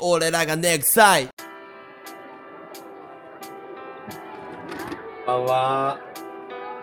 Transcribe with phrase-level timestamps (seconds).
[0.00, 1.32] 俺らがネクサイこ
[5.22, 5.98] んばんは。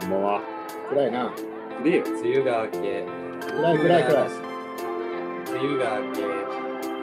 [0.01, 0.41] こんばんは。
[0.89, 1.33] 暗いな。
[1.79, 3.05] 梅雨が明け。
[3.39, 4.27] 暗い暗い暗い。
[5.47, 6.21] 梅雨が明け。
[6.21, 6.27] ク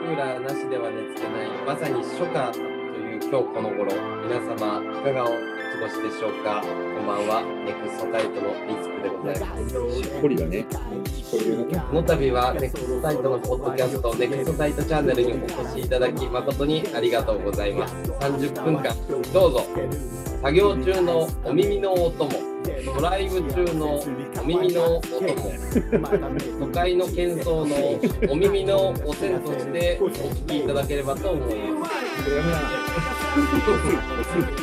[0.05, 1.49] ーラーなしでは寝つけない。
[1.65, 3.91] まさに初夏という今日この頃。
[4.21, 6.61] 皆様、いかがお過ごしでしょうか？
[6.61, 6.67] こ
[7.03, 7.41] んばんは。
[7.65, 9.73] ネクストタイトのリスクでございます。
[10.03, 10.65] しっぽりだね。
[11.89, 17.95] この度はネクストサイトのポッドキャスト、ネクストサイトチャンネルにお越しいただき誠にありがとうございます。
[17.95, 18.95] 30分間、
[19.33, 19.65] どうぞ。
[20.43, 22.29] 作業中のお耳のお供、
[22.85, 24.05] ドライブ中のお
[24.45, 25.09] 耳のお供、
[26.59, 31.93] 都会の喧騒のお耳のお線としてお聞きいただければと思います。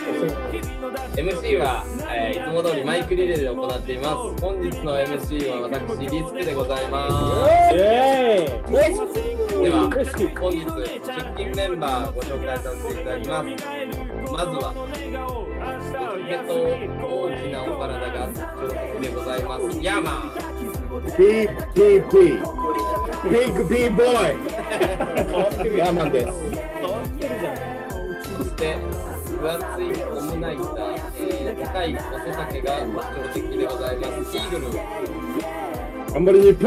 [0.20, 4.42] MC は、えーいつも通りマイクリレーで行っています。
[4.42, 7.08] 本日の MC は私、リスクでございま
[7.70, 7.76] す。
[7.76, 9.90] では、
[10.40, 10.68] 本日、出
[11.36, 13.46] 勤メンバーご紹介させていただきます。
[14.32, 14.74] まずは、
[16.28, 16.52] えと
[17.06, 19.62] 大きなお体が特徴的でございます。
[19.82, 20.32] ヤーマン。
[21.16, 22.40] !B, B, B.
[23.28, 24.36] Big B boy!
[25.76, 26.32] ヤーマン です。
[28.38, 28.76] そして、
[29.40, 30.66] 分厚いオムナイター、
[31.16, 34.36] えー、高い細竹が特徴的でございます。
[34.36, 34.64] イーグル。
[36.12, 36.64] 頑張り日本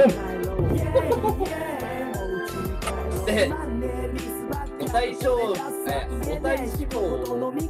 [3.26, 3.52] で、
[4.80, 5.54] お体小、
[5.88, 7.04] えー、お体脂肪を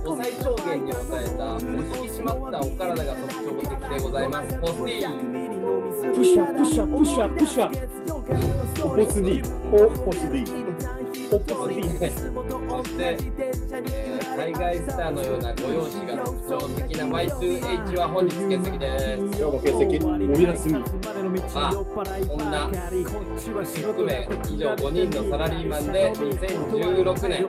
[0.06, 4.58] お最小限に抑えた、お引き締まったお体が特徴的でございます。
[4.59, 5.09] ポスティー。
[6.14, 7.84] プッシュアップ、プッシュアップ、プッシュアップ、シュアップ。
[8.84, 9.42] ポス D。
[9.70, 10.46] ポポス D。
[11.30, 11.84] ポポス D。
[11.84, 13.18] そして、
[13.74, 19.17] えー海外スターのようなご容姿が特徴的な Y2H は本日欠席です。
[19.17, 20.03] 今日も欠席。
[20.03, 20.09] お
[20.42, 20.73] 休み。
[20.73, 21.81] まあ、こ
[22.36, 27.48] んな含め以上5人のサラリーマンで2016年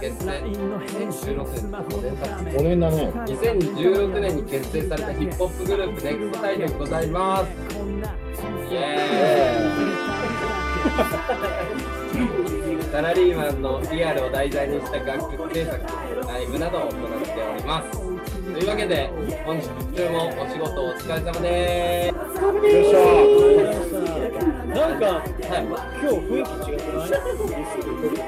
[0.00, 3.12] 結成2016年5年だね。
[3.26, 7.50] 2016年に結成されたヒップホップグループネクストタイでございます。
[8.70, 15.80] イエーイサラリーマンのリアルを題材にした楽曲制作、
[16.26, 16.96] ライブなどを行って
[17.40, 17.92] おります。
[17.92, 19.08] というわけで、
[19.44, 22.42] 本日中もお仕事お疲れ様でーす。
[22.42, 22.98] よいしょ
[24.74, 25.76] なんかはい今
[26.10, 27.10] 日雰囲気違くない？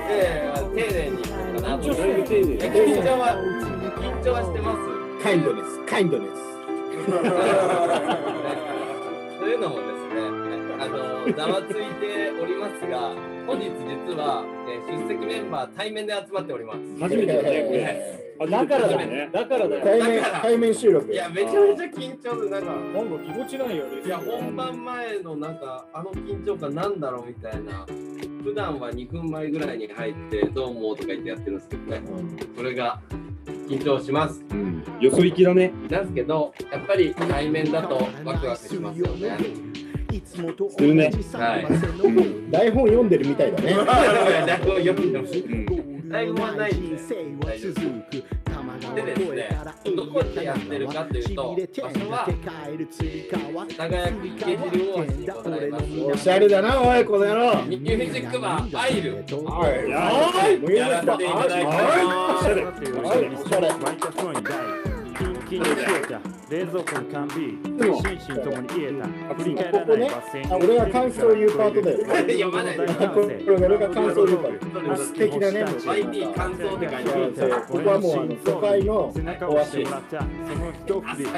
[0.08, 0.14] で、
[0.74, 1.82] 丁寧にかなと。
[1.82, 1.90] 緊
[3.02, 3.22] 張は、
[3.98, 4.78] 緊張はしてます？
[5.24, 6.24] カインドネス、カインドネ
[9.40, 10.51] というのもですね、
[10.82, 13.14] あのざわついておりますが、
[13.46, 16.78] 本日実は、えー出席メンバー対面で集まっております。
[17.00, 18.22] 初めてだね、これ。
[18.40, 21.12] あだからだねだからだよ対面、対面収録。
[21.12, 27.86] いや、めちゃめちゃ緊張で、なんか、なんか気持ちないよねいや、本番前のなんか、あの緊張感なんだろうみたいな、
[28.42, 32.02] 普段は2分前ぐらいに入って、どうもとか言ってやってるんですけどね、
[32.56, 33.00] それが
[33.68, 34.44] 緊張します。
[34.50, 34.84] うん。
[35.00, 35.72] よそ行きだね。
[35.90, 39.36] なんですけど、やっぱり対面だとワクワクしますよね。
[40.24, 40.36] す
[40.82, 41.10] るね。
[41.32, 41.66] はい。
[42.50, 43.74] 台本読んでるみたいだね。
[43.74, 45.44] 台本読んでほしい。
[46.10, 46.90] 台本はないん。
[46.90, 46.98] で
[47.40, 47.74] 大丈夫
[48.94, 49.48] でですね、
[49.96, 55.84] どこでやってるかというと、場所は世田谷区池尻大橋でございます。
[56.00, 57.62] おしゃれだな、おい、この野郎。
[57.64, 59.14] ミュージックバーアイル。
[59.14, 59.86] はい。
[59.90, 60.76] はい。
[60.76, 61.72] やらせていただきま
[62.40, 62.44] す。
[63.44, 63.72] おしゃれ。
[63.78, 64.91] マイクロフォ
[65.58, 66.20] ンに台キンキンに冷えた
[66.50, 67.38] 冷蔵庫に缶ビー
[67.78, 69.96] ル心身ともに冷えた振り返らない
[70.52, 71.98] 俺が感想を言うパートだよ。
[72.06, 74.58] 読まないでこれ俺が感想を言うパー
[74.96, 75.02] ト。
[75.02, 75.64] 素敵だね。
[75.64, 77.32] YT 感想って書いてある。
[77.68, 80.28] ここはもうあの都会の背中をオアシス押したその
[80.72, 81.30] 一振りま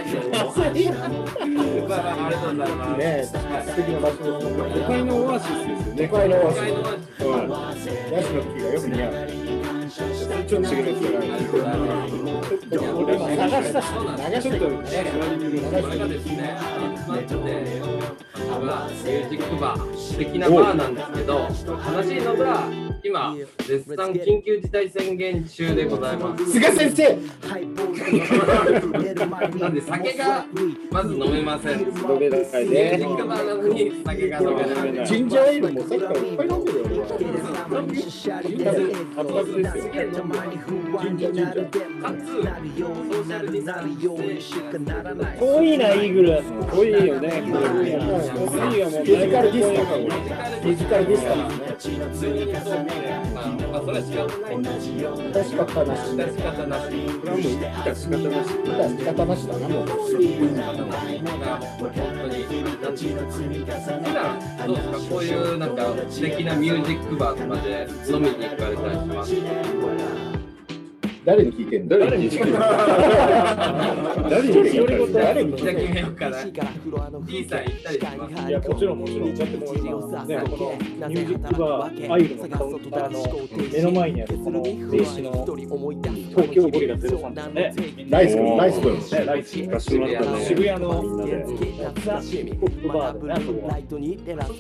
[2.05, 2.99] ありがとうございます。
[2.99, 3.33] ね素
[3.77, 4.57] 敵な場所ですね。
[4.75, 5.65] 都会のオアシスですよ
[5.95, 6.09] ね。
[6.09, 6.61] 都会のオアシス。
[8.13, 9.13] ヤシの木がよく似合う。
[9.91, 10.59] ちょっと。
[10.59, 10.67] 流
[12.75, 14.01] したし、流
[14.41, 14.65] したと。
[14.65, 16.57] これがですね、
[16.97, 22.69] 集まってて、多分ミュージックバー、素敵なバーなんですけど、悲しいのが、
[23.03, 26.53] 今、絶賛緊急事態宣言中でございます。
[26.53, 27.19] 菅先生。
[29.59, 30.47] なんで酒が
[30.91, 31.81] まず飲めません。
[31.81, 31.87] 飲
[32.19, 33.05] めないージ。
[33.05, 35.07] ックバーなのに酒が飲めない。
[35.07, 37.05] ジンジャーエールもさっきからいっぱい飲んでるよ。
[37.67, 37.85] 俺は
[39.17, 39.93] 活発ですよ。
[41.03, 44.53] ジンジャージンジャーかつ、ソーシャルディスタンス
[45.39, 46.29] 遠いなイーグル
[46.71, 47.31] 多いよね。
[47.51, 51.65] これいいよもう physical distance。physical distance ね。
[51.65, 52.91] 普通にそうね、
[53.35, 56.01] ままあそれは仕方ないんだ致し方なし。
[56.05, 59.37] 致し方なしこれはもう致し方なし。
[59.37, 59.87] 致し方なしだな、もう。
[62.95, 70.44] 普段どうですかこういうなんか素敵なミュージックバーとかで飲みに行かれたりします。
[71.25, 71.99] 誰に聞いてんの？
[71.99, 72.59] 誰に聞いてんの？
[74.29, 75.07] 誰に聞いてんの？
[75.13, 75.81] 誰に聞いてんの？
[75.81, 79.89] 決めようかな D さん行ったりしますいや、もちろん、もちろん、だってもう今、
[80.27, 81.09] ね、この？
[81.09, 82.49] ミュージックバー、アイルの？
[82.49, 83.19] カウンターの？
[83.73, 83.91] 目の？
[83.93, 84.59] 前にある、この？
[84.61, 84.65] の？
[84.65, 87.75] 東京ゴリラ03とかね、
[88.11, 89.01] ライス君、ライス君。
[89.81, 90.07] 渋
[90.65, 91.03] 谷の？
[91.03, 91.31] みんなで、
[92.05, 93.77] ザ・ヒップホップバーでね、あそこは
[94.47, 94.53] そ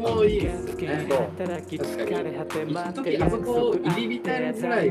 [0.00, 1.06] こもいいですね
[1.38, 4.90] 確かに一時あそこ入り浸りぐらい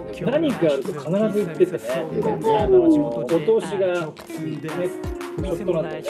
[0.19, 1.79] 何かあると必ず行っててね、
[2.59, 3.35] あのお通
[3.67, 3.93] しが、ね、
[5.41, 6.03] ちょっとなんだよ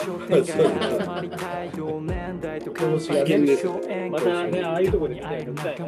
[2.62, 2.68] 危
[3.00, 3.66] 険です。
[4.10, 5.86] またね、ああいうとこに行きたいみたいね。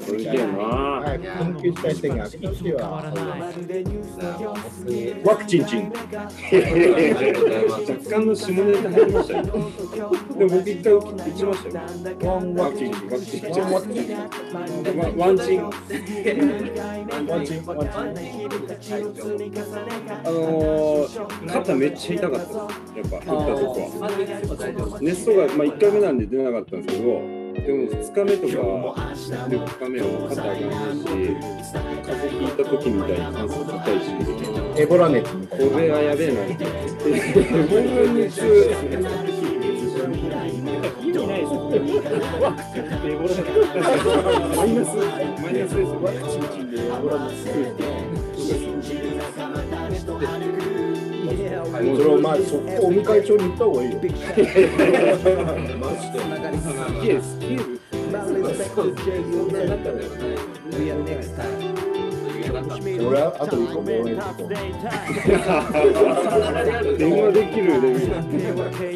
[0.00, 1.02] それでな。
[1.02, 3.02] はい、緊急事態宣言明けた時は、
[5.24, 5.92] ワクチンチン。
[7.82, 9.42] 若干の下ネタ入りましたよ。
[9.42, 9.70] でも
[10.48, 11.74] 僕一回行きましたよ。
[12.22, 13.42] ワンワクチン、ワクチン、
[13.72, 14.02] ワクチン。
[15.18, 15.62] ワワンチン。
[15.62, 17.30] ワンチン、ワンチン。
[17.32, 17.36] あ
[20.30, 22.56] のー、肩めっちゃ痛かったです。
[22.56, 24.98] やっぱ打ったとこは。
[25.00, 28.54] 熱素が、まあ、1回目なんで出なかったんですけど、でも2日目とか
[29.48, 31.04] 3日目は肩上がらないし、
[32.02, 35.46] 風邪ひいた時みたいに関節痛いし、エボラ熱に。
[35.46, 36.64] これはやべえなって。
[37.44, 38.40] 本当に熱
[40.02, 41.52] 意味ないです。
[41.52, 41.62] よ。
[42.40, 43.34] ワクチンって英語で
[44.56, 45.78] マイナス、マイナスです。
[45.78, 45.86] よ。
[46.02, 47.12] ワクチンチンでエボラ
[51.72, 53.98] もちろん、まあ、そこ、尾身会長に行った方がいいよ。
[53.98, 57.56] スケール、スケー
[61.86, 61.91] ル。
[62.70, 64.48] 俺は、あと一個病院行こう。
[66.98, 68.00] 電話できるレベル。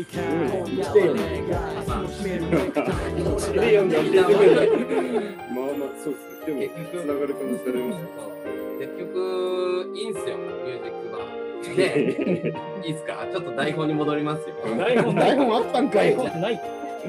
[0.05, 1.21] 来てよね。
[3.17, 3.23] 一
[3.53, 4.67] で読んで教えてくれない。
[5.51, 6.69] まあまあ、そうですね。
[6.69, 8.01] でも、つながる可能性あります。
[8.79, 12.55] 結局いいんすよミュージックバーで
[12.87, 16.15] いいっすかちょっと台本に戻りますよ台本台本あったんかい。
[16.15, 16.61] 本ない。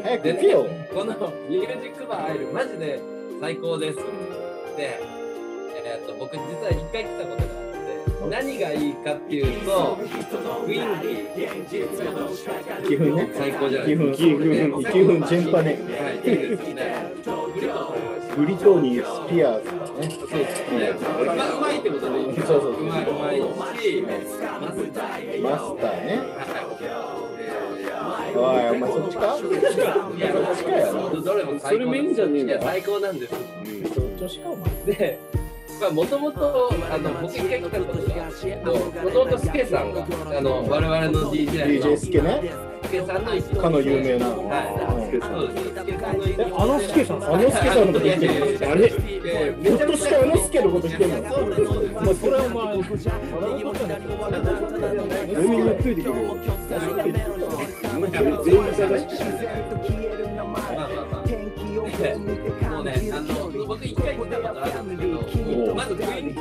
[0.04, 0.66] 早くで来てよ。
[0.94, 1.14] この
[1.50, 3.02] ミュージックバー入るマジで
[3.42, 3.98] 最高です
[4.78, 5.17] で
[5.90, 9.98] えー、と僕実は一回来たことがあって何がいいかっていうと
[10.66, 10.76] 雰囲
[12.84, 13.30] 気気分ね。
[13.34, 14.28] 最高じゃない気です
[14.68, 15.80] 分、か気分、全般ね。
[15.98, 16.84] はいいいですね
[18.36, 20.10] ブリトーニー、スピアーズね。
[20.20, 20.76] そうですね
[21.36, 26.10] まあうまいってことでいいですそうそううまいうまいしマスターマスターね。
[27.98, 29.22] はいおい、お前そっちか？
[29.38, 31.22] そっちかいや、そっちかよ。
[31.22, 33.34] どれも最高それメインじゃねえんだ最高なんです。
[34.20, 34.70] そっちか、お前。
[34.96, 35.20] で、
[35.80, 38.26] まあ、もともと、あの、僕一回来たことが
[39.04, 40.08] もともとスケさんが、
[40.38, 42.42] あの、我々の DJ の DJ スケね。
[42.84, 44.26] スケさんの一かの有名な。
[44.28, 44.48] そう
[45.54, 45.68] です。
[45.76, 48.34] スケさんのえ、あのスケさん、あのスケさんのこと言ってる。
[48.72, 48.90] あれ？
[48.90, 51.16] ひょっとしてあのスケのこと言ってんの？
[52.16, 52.76] それはお前、
[55.34, 56.14] 飲みについてくる。
[56.14, 56.38] もう
[58.46, 59.24] 全員正しくし
[60.38, 61.28] まあまあまあ。
[61.98, 65.18] でもうね、あの、僕一回来たことあるんですけど、
[65.76, 66.40] まず雰囲気、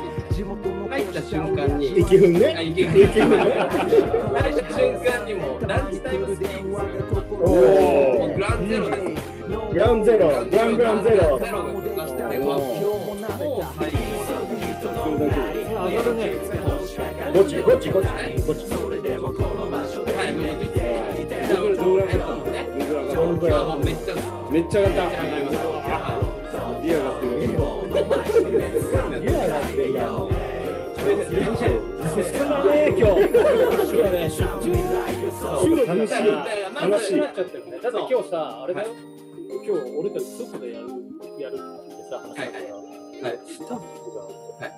[0.89, 2.63] 入った瞬間に、息踏んあ、ね。
[2.65, 2.89] いける。
[3.03, 3.37] 息踏んね。
[3.37, 8.29] 入った瞬間にもう、ランチタイムスピークおもう。
[8.29, 9.01] ーグランゼロです。
[9.73, 11.39] グランゼロ、グラングランゼロ。
[11.39, 12.59] ゼロが出ましてね、もう。
[13.77, 13.91] 最
[15.77, 16.31] 上がるね。
[17.33, 18.07] ゴチ、ゴチ、ゴチ。
[18.47, 18.65] ゴチ。
[18.69, 19.37] 高。
[20.17, 20.55] はい、もう。
[21.47, 23.79] どれどれ上がったのねどれ上がっどんぐらいもう。
[23.83, 24.15] めっちゃ
[24.51, 25.21] めっちゃ上がった。
[26.81, 27.31] リアがってる。
[27.36, 27.36] い
[28.07, 28.15] 今
[33.07, 33.27] 日。
[33.87, 34.55] 今日ね、収録
[35.85, 36.15] 楽しい
[36.73, 37.79] 話しになっちゃったよね。
[37.81, 38.87] だって今日さ、あれだよ。
[39.65, 40.87] 今日俺たち外でやる、
[41.39, 41.55] やる。
[41.55, 41.61] って
[42.09, 42.75] さ、話したから。
[43.17, 43.39] はい。
[43.45, 43.83] スタッフ
[44.15, 44.21] が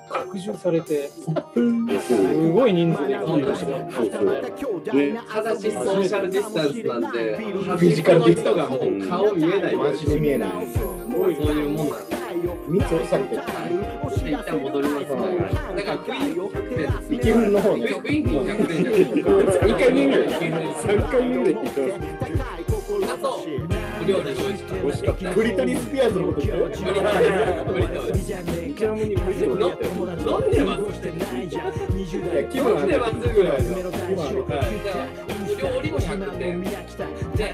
[0.10, 1.20] 拡充されて、す
[2.52, 4.96] ごい人数で参加してそうそう。
[4.96, 10.50] ね、ただしソーシャルディスタンスなんで、フィジカルディスタンがもう顔見えないマジで見えない。
[10.74, 10.82] そ
[11.28, 12.19] ういうもんなんで。
[12.68, 13.42] 密をされてる。
[13.42, 15.20] 一旦戻りますね。
[15.76, 17.86] だから雰囲気って、息踏んの方ね。
[17.86, 19.30] 雰囲気100点じゃないですか。
[19.62, 20.24] 三回目ぐらい。
[20.24, 20.38] あ
[20.82, 22.00] 三回目ぐらい聞いてます。
[23.20, 23.46] と、
[24.00, 24.82] 無料で美味しかった。
[24.82, 25.32] 美味しかった。
[25.32, 26.92] ブリトニー・スピアーズのこと言ってちな
[28.94, 29.70] みにブリトニー。
[30.30, 30.82] 飲んでます。
[31.08, 33.70] いや、気分でますぐらいの。
[34.10, 36.62] 今はい料理も100点。
[36.62, 37.54] で、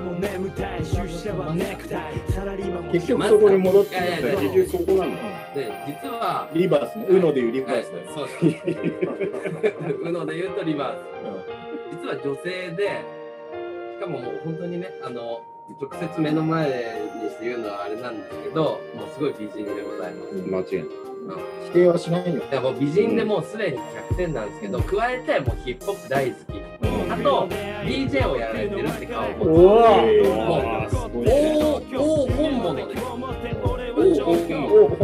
[0.00, 1.76] どね。
[2.92, 5.22] 結局そこに戻っていやいや結局そこなんだ。
[5.54, 7.06] で、実は、リバースね。
[7.08, 8.06] ウノでいうリバはいースだよ。
[8.14, 8.64] そうです。
[10.02, 11.04] うので言うとリバース。
[12.02, 13.04] 実は女性で、
[13.96, 15.42] しかももう本当にね、あの、
[15.80, 16.68] 直接目の前
[17.22, 20.34] にして言うのはあれなんですけど、もうすごい美人でございます。
[20.34, 21.07] 間違いない。
[21.66, 22.42] 否定はしないよ。
[22.50, 26.62] いやもう美人でもうすでに100点なんですけど、加えてもうヒップホップ大好き。
[27.10, 27.48] あと、
[27.84, 31.58] DJ をやられてるって顔もあ、すごう、いね。
[31.58, 32.86] 大、大本物。
[32.86, 33.02] です。
[34.22, 34.34] お
[34.84, 34.98] お本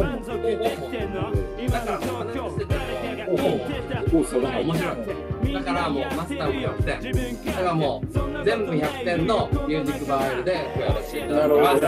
[1.71, 5.53] だからもう話してても、もう、おお、それ面白い。
[5.53, 6.47] だからもうマスター。
[6.47, 7.45] も100点。
[7.45, 8.07] だからもう
[8.45, 9.85] 全部100点のミュー。
[9.85, 10.33] ジックバー。
[10.33, 11.81] エルでやらせていただきます。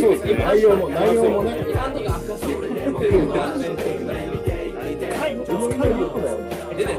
[0.00, 0.34] そうですね。
[0.34, 1.64] 内容も内容もね。
[6.76, 6.98] でです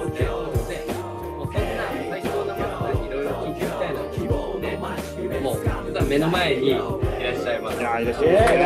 [5.30, 5.56] ね、もう、
[6.10, 6.82] 目の前にいらっ
[7.36, 7.80] しゃいます。
[7.80, 8.56] いや、いらっしゃいませ。
[8.56, 8.58] い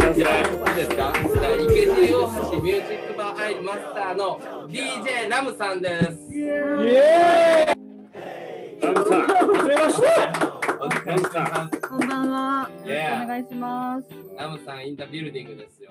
[0.00, 1.12] らっしゃいまいいですかじゃあ
[1.60, 2.26] 池尻大橋
[2.60, 6.06] ミュージックバーアイマスターの DJ ラムさんです。
[6.34, 7.74] イエーイ。
[8.80, 9.22] ラムさん。
[9.22, 9.26] は
[9.62, 10.06] じめまして
[10.80, 11.26] お願いし
[12.84, 14.06] お願いします。
[14.38, 15.90] ラムさん in the building ですよ。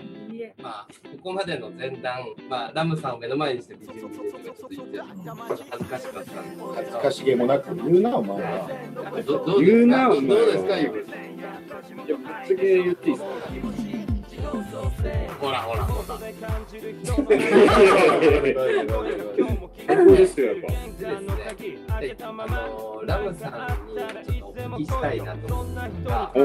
[0.62, 6.36] まあ、ここまでの前段、まあ、ラムさんを目の前にして美人美人とかちょっと言って、恥ずかしかったんです
[6.76, 8.70] 恥けずかしげもなく言うなお前は。
[9.26, 9.46] ど。
[9.46, 9.98] どどう言うですか？
[9.98, 10.78] どなお前はうですか？
[10.80, 11.06] ゆう
[12.08, 13.91] じゃあ、ぶっちゃけ言っていいですか？
[14.52, 16.20] ほらほらほら。
[19.88, 20.68] 最高ですよ、やっぱ。
[20.72, 21.32] でですね、
[22.02, 22.42] であの
[23.06, 23.52] ラムさん
[23.88, 26.42] にちょっとお聞きしたいなと思うんですが、ミ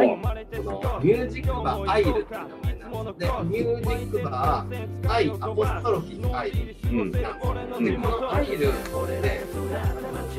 [1.15, 7.33] ュージックバーアイルっていう名前なんでミュージックバーアイ、アポストロフィーアイルなんですよ。
[7.43, 8.65] うんで、このアイルって、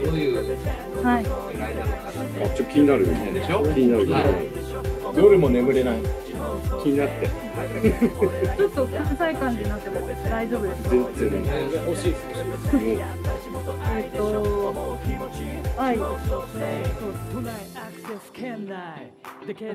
[0.03, 0.35] どういう
[1.03, 1.23] はい。
[1.23, 2.43] 由来なのかなって。
[2.43, 3.31] あ、ちょっと気になるよね。
[3.31, 3.63] でしょ？
[3.73, 4.29] 気になる、気になる。
[5.15, 5.97] 夜も眠れない。
[6.83, 7.27] 気になって。
[8.57, 10.89] ちょっとうるさい感じになっても大丈夫ですか？
[10.89, 11.43] 全然。
[11.85, 12.11] 欲しい。
[12.11, 12.21] です。
[12.77, 14.23] えっと、
[15.77, 15.93] はい。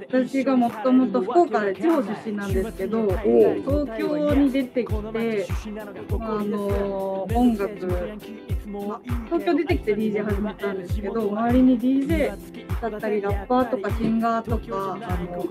[0.08, 5.46] 私がもともと福岡で地方出身なんですけど、東京に出てきて、
[6.18, 7.70] まあ、あの音楽、
[8.72, 12.34] まあ東京出てきて DJ 始めたんですけど、周りに DJ
[12.80, 15.44] だったり、ラッパーとかシンガーとか、あの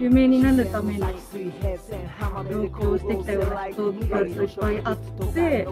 [0.00, 1.10] 有名になるために上
[2.70, 5.68] 京してきたような人といっぱいあって、で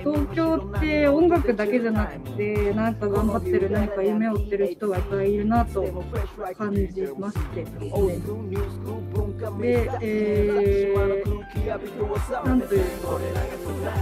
[0.00, 5.84] 東京って音楽だけじゃなくて、なんか頑張ってる、何か夢を追ってる人がいっぱいいるなと
[6.56, 6.82] 感じ
[7.16, 7.64] まして。
[9.60, 13.18] で、えー、なんというか、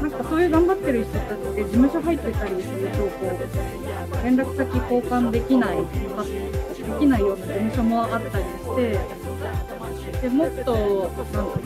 [0.03, 3.39] なんかそういう頑張ってる人って事務所入ってたりすると、こ
[4.21, 5.85] う、連絡先交換できない、で
[6.99, 8.99] きないような事務所もあったりして、
[10.23, 11.59] でもっと、なんか、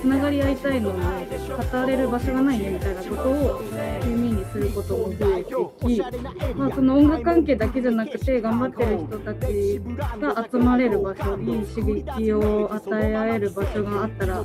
[0.00, 3.62] つながり合いたいのに語れる場所がないねみたいなことを
[4.04, 9.80] 耳にすることも増えてき、まあ、その音楽関係だけじゃなくて頑張ってる人たち
[10.20, 14.44] が集まれる場所いい刺激を与え合える場所があったら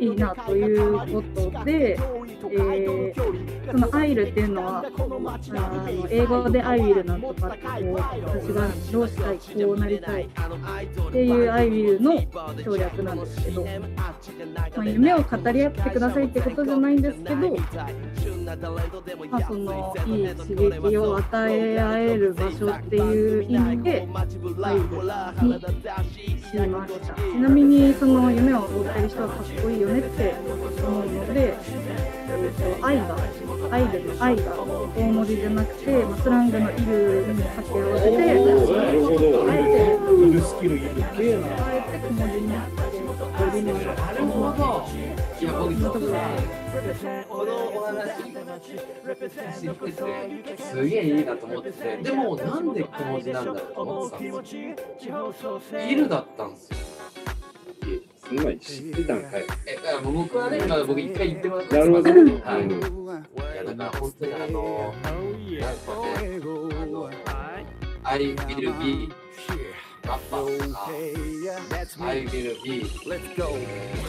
[0.00, 10.28] いいなということで、えーそのアイルっていうのはあの英語でアイウィルなんとかってこう私がどうしたいこうなりたいっ
[11.12, 13.64] ていうアイウィルの省略なんですけど。
[14.46, 17.46] まあ、夢を語り合ってくださいってことじゃないんですけど、ま
[19.38, 24.24] あ、そのいい刺激を与え合える場所っていう意味でア
[24.72, 24.88] イルに
[26.40, 30.34] しましたちなみにその夢を追ってる人はかっこいいよねって
[30.84, 33.16] 思うので、えー、と愛が
[33.70, 34.42] アイルの愛が
[34.96, 38.16] 大文字じゃなくて、まあ、スラングのイルに掛け合わせて。
[39.50, 41.46] あえているスキルいるけえな。
[41.66, 42.58] あえて小文字にし
[42.90, 43.09] て
[43.50, 44.86] 小文字にしてなるほど。
[45.40, 48.14] いや、僕、ちょっとね、このお話、
[49.60, 54.56] 知ってて、すげえいいなと思ってて、でも、なんで小文字なんだろうと思ってたんです
[55.08, 55.80] よ。
[55.80, 56.78] イルだったんですよ。
[58.28, 59.44] そんなに知ってたんかい。
[59.66, 62.10] え、だから僕はね、今僕一回言ってもらってなるほど。
[62.10, 62.22] はい。
[62.22, 65.90] いや、だから本当にあの、なんか
[66.20, 66.40] ね、
[66.80, 67.10] あの、
[68.04, 69.08] I will be
[70.04, 70.90] ラッパーとか、
[72.00, 72.84] I will be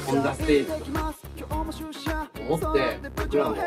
[0.05, 1.57] ホンダステージとか
[2.49, 3.61] 思って、僕らもこ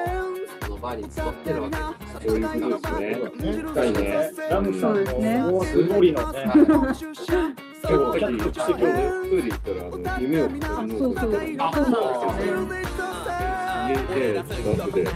[0.71, 1.83] のバーに集ってるわけで
[2.21, 3.15] すそういうことですね。
[3.63, 4.31] 深いね。
[4.51, 6.43] ラムさんのすごいのね。
[6.55, 8.87] 今日さっき言ってたけど、ト
[9.27, 12.94] イレ行ったら、あの、夢を語るあ、そうなんですよね。
[13.89, 15.09] 家で近くで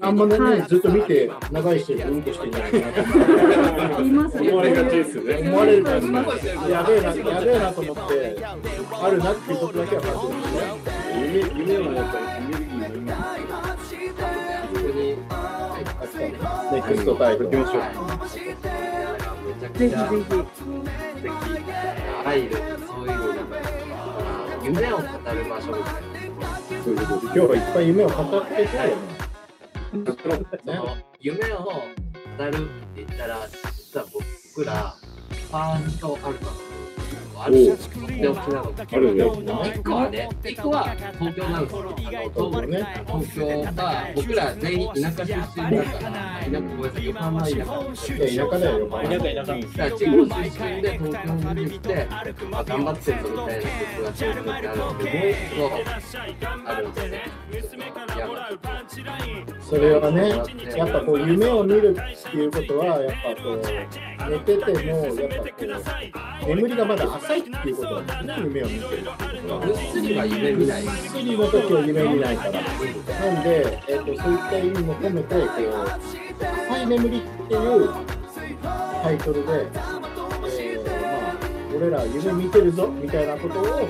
[0.00, 1.94] あんか夢を描い、ずっと見て、長いして。
[1.94, 2.48] うんこして。
[2.48, 2.92] んじゃないかな
[3.88, 5.96] と言いますね思われがちですよね思われるから、
[6.68, 9.52] やべえな、やべえなと思って、あるなって。
[9.52, 11.02] いうことだけは感じるんですね。
[11.12, 13.12] 夢夢はやっぱりエネルギーの今
[14.72, 15.16] 逆に
[16.72, 17.50] ネクストタイトル。
[17.50, 17.82] 行きましょう
[19.78, 19.96] ぜひぜ
[21.06, 21.11] ひ。
[21.30, 23.44] あらゆるそういう
[24.64, 25.08] 夢を語る
[25.48, 26.02] 場所みたい
[26.82, 29.22] そういうことで今日はいっぱい夢を語ってたよね。
[29.92, 31.72] な、その夢を語
[32.38, 32.50] るっ
[32.94, 34.96] て言ったら実は僕ら
[35.30, 36.72] ファーストアルバム
[37.38, 52.06] あるじゃんとっておきなのあるね1個はね1個は東京なんですよあの東ね東京が僕ら全員田舎出身だから田舎ごめんなさい横浜田舎、田舎だよ、横浜田舎田舎地方出身で東京に来て、
[52.50, 55.80] まあ、頑張ってるぞみたいな曲が東京ってあるんでもう
[56.30, 57.31] 一個あるんですね
[59.60, 60.28] それはね、
[60.76, 63.60] やっぱこう夢を見るっていうことは、やっぱこう
[64.30, 69.66] 寝てても、やっぱこう眠りがまだ浅いっていうことなんですね、夢を見てるっていうことは。
[69.66, 72.52] ぐっすりは夢見ない薬の時は夢見ないから。
[72.52, 75.84] なんで、えっとそういった意味も込めて、こう
[76.72, 77.90] 浅い眠りっていう
[79.02, 81.36] タイトルで、えーまあ、
[81.76, 83.88] 俺ら夢見てるぞみたいなことを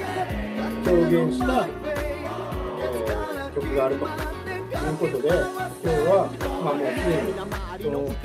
[0.86, 1.81] 表現した、えー
[3.54, 4.42] 曲があると。
[4.72, 6.30] いうことで、今日は、
[6.64, 7.34] まあ、もうすでに、
[7.82, 8.16] その、ね、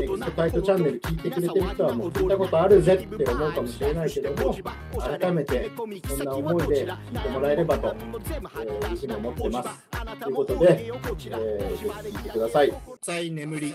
[0.00, 4.56] ネクストタイトチャンネル聞いてくれてる人は、もう聞いたことあるぜって思うかもしれないけども、
[5.00, 5.70] 改めて、
[6.08, 9.68] そんな思いで聞いてもらえればと、えーいうふうに思ってます。
[10.20, 11.26] ということで、えー、ぜ
[11.76, 12.72] ひ聞いてください。
[13.00, 13.74] 浅い眠り。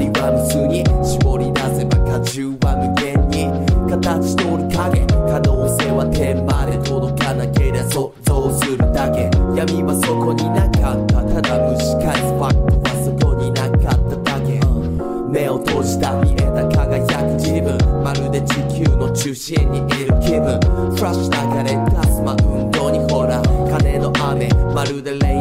[0.00, 3.52] 界光は無数に絞り出せば果汁は無限に
[3.90, 9.28] 形取る影可能性は天まで届かなけりゃ想像するだけ。
[9.54, 14.56] 闇はそこになかったただ蒸し返すファクトはそこになかっただけ
[15.28, 17.76] 目を閉じた見えた輝く自分。
[18.02, 20.56] まるで地球の中心にいる気分
[20.96, 23.42] フラッシュ流れ出すマウンドにほら。
[23.68, 24.48] 金の雨。
[24.72, 25.39] まるでレイ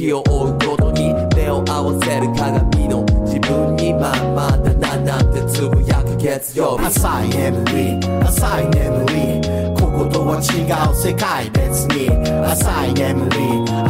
[0.00, 6.86] す日を追うごとに目を合わせる鏡の自分にまあまだななんてつぶやく月曜日。
[6.86, 9.40] 浅い眠り浅い眠り
[9.78, 12.08] こことは違う世界別に
[12.44, 13.36] 浅い眠り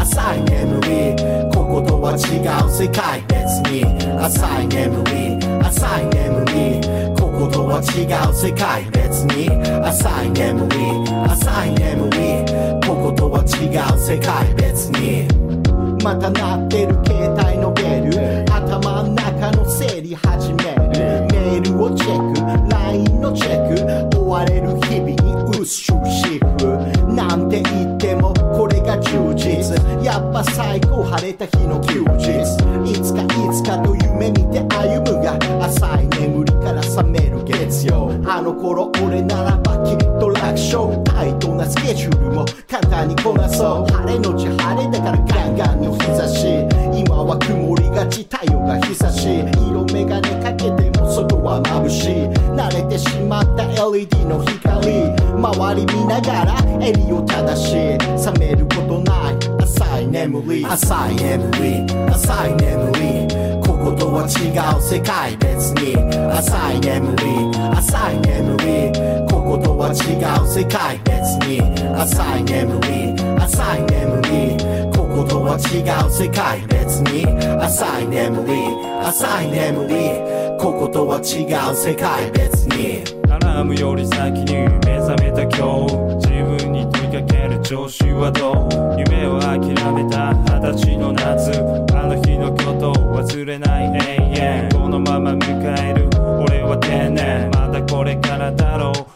[0.00, 1.14] 浅い眠り
[1.54, 3.84] こことは違う世界別に。
[4.20, 6.80] 浅い眠り浅い眠り
[7.20, 9.48] こことは違う世界別に。
[9.86, 10.76] 浅い眠り
[11.30, 12.18] 浅い眠り
[12.86, 15.49] こことは違う世界別に。
[16.02, 18.52] また鳴ってる携帯のベル。
[18.52, 20.80] 頭の中の整理始める。
[21.30, 22.70] メールをチェック。
[22.70, 24.16] LINE のチェック。
[24.18, 29.76] 追われる日々にうっしゅうしふなんて言ってもこれが充実。
[30.02, 32.30] やっぱ最高晴れた日の休日。
[32.90, 38.10] いつかいつかと夢見て歩むが浅い眠りから覚める月曜。
[38.26, 39.22] あの頃俺
[75.72, 77.24] 違う世界別に
[77.62, 78.54] 浅い眠り
[79.06, 79.94] 浅い眠り
[80.59, 83.04] こことは違う世界別に。
[83.30, 88.98] アラームより先に目覚めた今日自分に問いかける調子はどう？
[88.98, 89.61] 夢を諦
[89.92, 91.52] めた二十歳の夏。
[91.94, 93.85] あの日のこと忘れない
[94.35, 94.68] 永遠。
[94.72, 96.09] このまま迎える
[96.42, 97.48] 俺は天然。
[97.52, 99.09] まだこれからだろう。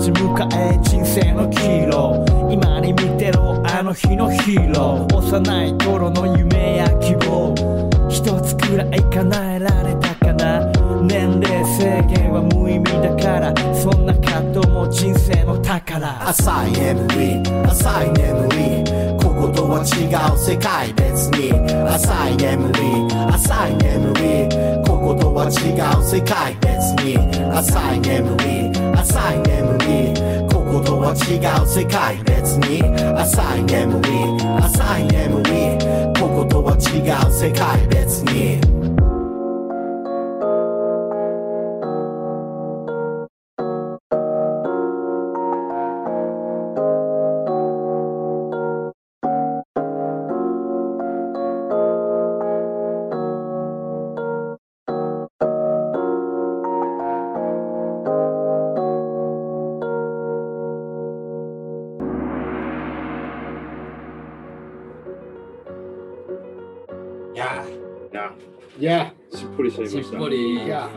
[0.00, 5.16] 時迎え人生のヒーロー今に見てろあの日のヒーロー。
[5.16, 7.54] 幼い頃の夢や希望。
[8.08, 10.64] 一つくらい叶えられたかな。
[11.02, 13.54] 年齢制限は無意味だから。
[13.74, 16.28] そんな葛藤も人生の宝。
[16.28, 18.84] 浅い眠り浅い眠り
[19.22, 21.52] こことは違う世界別に。
[21.86, 22.80] 浅い眠り
[23.34, 24.48] 浅い眠り
[24.88, 27.18] こことは違う世界別に。
[27.54, 32.16] 浅い眠り浅い眠りこことは違う世界。
[32.24, 32.82] 別に。
[33.18, 34.10] 浅い眠り
[34.62, 35.50] 浅い眠り
[36.20, 37.86] こことは違う世界。
[37.88, 38.69] 別に。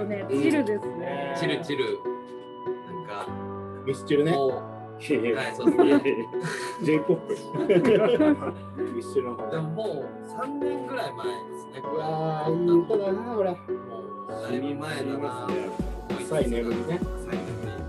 [0.03, 1.35] りいやね、チルですね。
[1.39, 1.99] チルチル
[2.93, 3.27] なんか
[3.85, 4.31] ミスチルね。
[4.31, 4.59] もうは
[5.49, 6.27] いそうですね
[6.83, 7.33] J-POP
[8.95, 13.49] ミスチルの方でももう3年ぐらい前ですねうわー、いい歌だな、これ。
[13.49, 13.57] も
[14.29, 15.47] うだいぶ前だな
[16.21, 16.99] 浅い眠りね。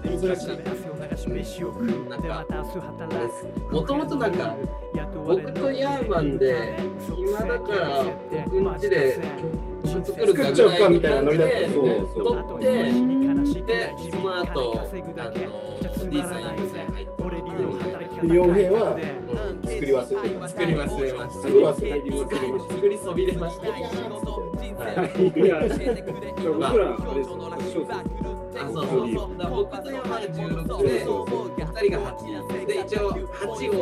[0.05, 0.49] 珍しい。
[0.49, 0.65] なんか
[3.71, 4.55] もともとなんか
[5.27, 6.79] 僕とヤーマンで
[7.17, 8.05] 今だから
[8.45, 10.71] 僕ん家で曲作っちゃう。
[10.71, 11.87] かみたいなノリだったそう。
[12.15, 12.25] そう。
[12.25, 17.25] そ取ってでその後あの D さん1歳入って
[18.27, 18.97] で傭兵は、
[19.65, 25.61] 作り忘れま作り忘れました作り忘れてした作りそびれましたはいいや
[26.45, 29.29] 僕らあれですそうそうそう。
[29.51, 33.79] 僕と山が16で2人が8で一応8を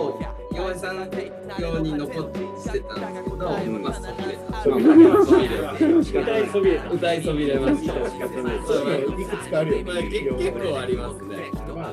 [0.54, 1.11] 洋江さん
[1.58, 3.50] 用に残してたんですけど、ま
[3.90, 7.92] あそびれたそびれ歌いそびれた歌いそびれました。
[7.94, 8.87] そう。
[9.20, 9.85] いくつかあるよ。
[9.85, 11.88] 結結構ありますねま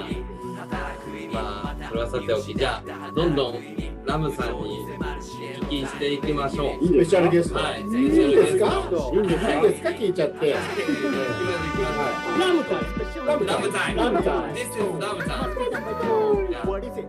[0.00, 0.08] あ
[1.96, 3.54] れはさておきじゃあどんどん
[4.04, 5.02] ラムさんにお
[5.64, 6.86] 聞きしていきましょう。
[6.86, 7.58] スペシャルゲスト。
[7.58, 8.66] はいいいんですか？
[9.12, 9.88] いいんですかいいんですか？
[9.88, 10.54] 聞いちゃって。
[10.54, 10.58] ラ
[12.52, 12.84] ムタイ
[13.26, 14.00] ラムラムタイム。
[14.00, 15.56] ラムタイ This is ラムタイム。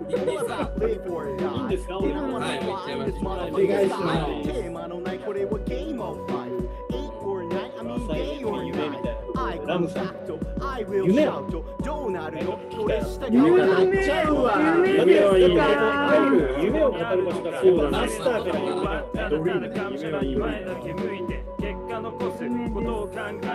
[0.08, 1.93] いいんですか？
[1.93, 2.02] いお
[3.54, 4.02] 願いしま
[4.43, 4.57] す。
[9.78, 10.06] ラムさん
[10.80, 11.44] 夢を夢なっ
[14.04, 14.58] ちゃうわ。
[14.58, 15.50] 夢はいい。
[15.50, 15.62] ねか
[16.62, 19.68] 夢を語る場所だそうだマスターから夢ドリーム。
[19.98, 23.46] 夢はいい前だけ向いて結果残すことを考えて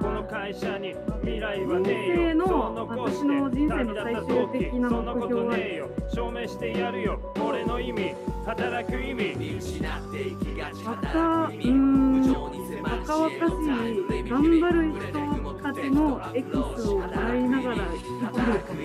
[0.00, 2.34] この会社に未来はねえよ。
[2.36, 5.56] の私の人生の最終的なそんなこと目標は。
[5.56, 7.18] ねえよ証明してやるよ。
[7.44, 8.14] 俺の意味
[8.46, 9.34] 働く意味。
[10.84, 12.14] 若うーん
[12.84, 13.34] 若々し
[14.20, 17.76] い頑張る人たちのエキスをもらいながら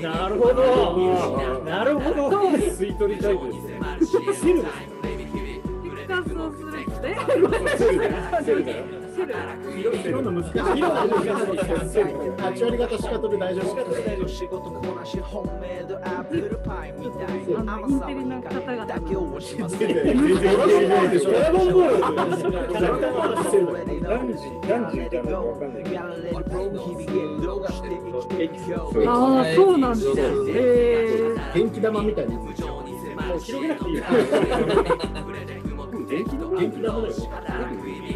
[0.01, 1.61] なるほど。
[1.65, 2.29] なるほど。
[2.51, 3.53] 吸い取りタイプで
[4.05, 8.43] すシルです結果そうするって？
[8.45, 8.83] セルだよ
[9.25, 10.51] 色の難しい。
[10.77, 11.57] 色の難
[11.89, 12.01] しい。
[12.41, 13.65] 八割方しか取る大丈夫。
[17.57, 19.89] あのインテリな方々の全然
[21.11, 21.31] でしょ。
[21.31, 23.63] ドラゴンボールキャラクターの話してる
[24.01, 25.95] 何時何時みたいなのわかんないけど
[29.11, 32.39] ああそうなんですねえー元気玉みたいな。
[33.39, 34.03] 広げなくていいよ
[36.09, 37.13] 元気玉元気玉だよ。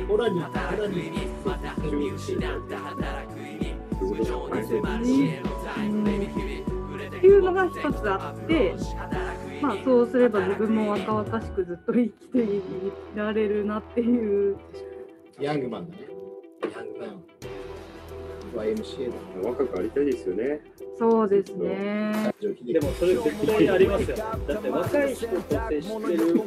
[0.08, 1.12] ホラにホラに。
[7.06, 8.76] っていうのが一つあって、
[9.62, 12.62] まあそうすれば自分も若々しくずっと生きてい
[13.16, 14.58] られるなっていう。
[15.40, 16.08] ヤングマンだね。
[18.56, 19.50] YMCA だ。
[19.50, 20.62] 若くありたいですよね。
[20.98, 22.34] そうですね。
[22.40, 24.18] でもそれ絶対にありますよ。
[24.18, 24.24] だ
[24.56, 25.34] って若い人と
[25.70, 26.02] 接し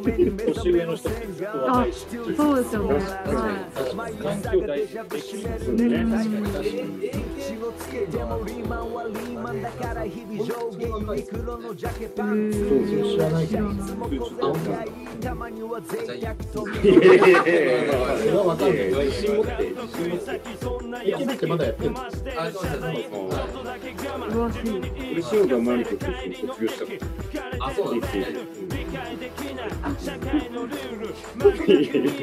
[0.04, 1.14] てる年上の人と
[1.66, 2.94] 若あいし。、そうですよね。
[2.94, 5.72] は環境大事できます。
[5.72, 5.96] ねね。
[12.22, 13.72] うん知らないけど。
[15.20, 15.34] じゃあ
[16.82, 18.86] いやいやいやいやそれはわかんない。
[19.06, 20.40] 自信持って、自信持って。
[21.04, 22.00] 駅ってまだやってるの。
[22.00, 24.25] あそう。
[24.34, 24.50] 俺、
[25.32, 29.06] 塩田真理子と卒業したあそうなんですねから。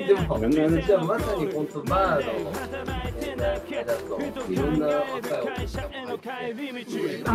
[0.07, 0.49] でも
[0.81, 6.55] じゃあまさに本当バーのいろんな若いお客さんも入っ
[6.85, 7.29] てあ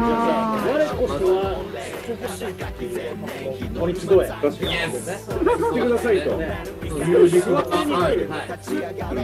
[0.67, 1.43] 我こそは
[2.09, 3.17] 欲しいっていう
[3.79, 4.51] 森木公園確かに。
[4.51, 6.37] 来てくださいと。
[6.37, 8.33] ミュージックバーアイルー、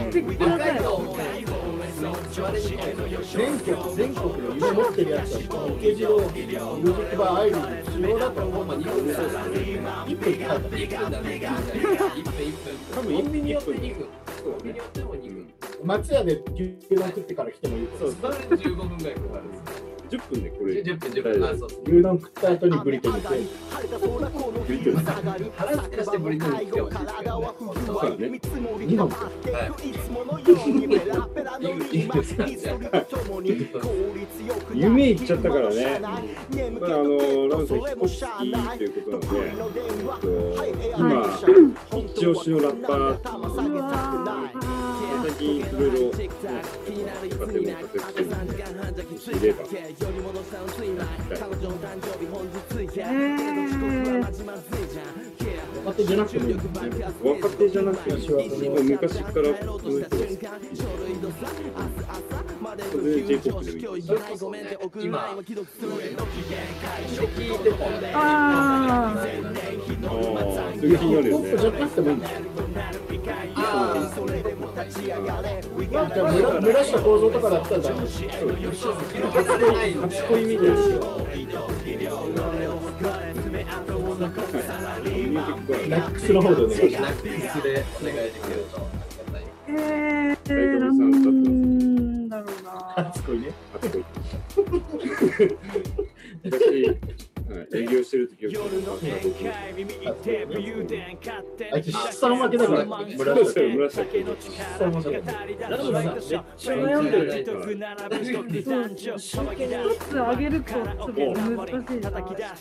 [0.09, 1.65] 来てください。
[1.95, 5.39] 全国全国の夢持ってるやつは
[5.79, 7.55] 池次郎ミュージックバーアイル
[7.91, 9.27] 主要だと思うのに1分1
[10.07, 14.07] 分って書いてある1分だね1分1分多分一分によって一分2分
[14.45, 15.53] コンビニよっても2分
[15.83, 19.84] 松屋で牛丼食ってから来てもいいそうそれで15分ぐらいかかる
[20.15, 20.81] 10分でこれ。
[20.81, 28.27] 10分10分あそう牛丼食った後にブリトニー食見てる腹すかしてブリトニー来てほしいですけどね本当はそうだね。
[28.27, 29.29] う2本は
[31.59, 32.39] いいいいいです
[34.73, 35.99] 夢行っちゃったからね。
[35.99, 36.17] まああ
[37.03, 38.17] のラムさんヒップホップ好き
[38.77, 40.31] ということなので、えっと
[40.97, 41.11] 今
[41.99, 43.25] 一押しのラッパー
[45.25, 48.54] 最近いろいろ使ってるの活躍してるので、
[49.31, 49.63] いれば。
[53.03, 53.65] ー
[54.17, 58.11] え若手じゃなくてもいい若手じゃなくて、
[58.69, 59.79] も昔からこの
[62.75, 62.91] 人が好き。
[62.91, 64.03] それで J-POP でもいい。
[64.03, 64.61] それこそね
[65.01, 65.19] 今
[66.99, 71.39] 聞いてたらねー、あああ、そういう気になるよね。
[71.39, 72.35] ポップじゃなくてもいいんだよ
[73.55, 77.95] ああそれじゃあ村村下構造とかだったらダメ
[80.01, 80.73] 初恋みたいな。
[85.05, 88.75] ミュージックバーナックスの方でお願いしますナックスでお願いできると
[89.67, 91.44] えー、なんだろうな。
[93.03, 94.05] 初恋ね初恋。
[96.43, 96.85] 私、
[97.77, 98.65] 営業してる時よく
[101.73, 104.25] あいつ下の負けだから村下村下村下君
[104.77, 106.43] 下の負けだからラムさんめっちゃ
[106.75, 107.43] 悩んでる一
[109.99, 112.11] つ上げるとちょっと難しいな。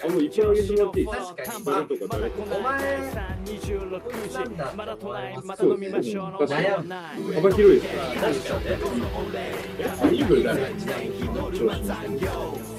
[0.04, 3.12] あもう一応上げてもらっていい確かに誰とか誰お前
[4.34, 4.72] なんだ
[5.44, 10.60] ますそうですね確かに悩む幅広いですから確かにイーグルだね
[12.20, 12.73] え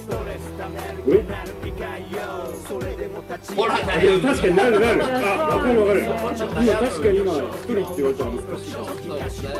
[3.55, 4.55] ほらあでも確かに。
[4.55, 9.55] なるなるあ分かる分かる今確かに今一人って言われたら難しい。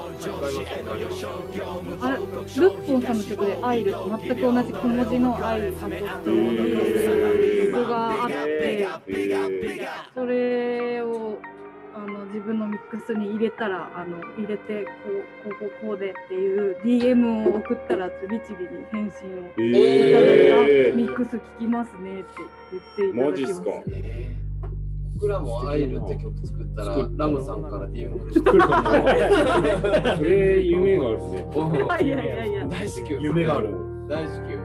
[2.00, 8.88] あれ、ルッポンさんの曲でアイル、全く同じ小文字のアイルさんとっていう曲があって、
[10.14, 10.34] それ
[12.82, 14.90] ックスに入れたらあの入れてこ
[15.46, 20.48] うこうこうこうでっていう DM を送ったら律儀に返信をいただいて、
[20.88, 22.28] えあミックス聞きますねって
[22.72, 23.70] 言っていただきましマジっすか。
[25.14, 31.18] 僕らもアイルって曲作ったらラムさんから DM が来てー、それ夢がある。
[31.18, 32.00] ねた。
[32.00, 32.66] いやいやいや。
[32.66, 33.68] 大至急夢がある。
[34.08, 34.58] 大至急